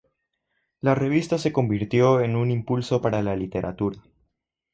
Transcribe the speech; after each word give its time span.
La 0.79 0.95
revista 0.95 1.37
se 1.37 1.53
convirtió 1.53 2.21
en 2.21 2.35
un 2.35 2.49
impulso 2.49 3.03
para 3.03 3.21
la 3.21 3.35
literatura. 3.35 4.01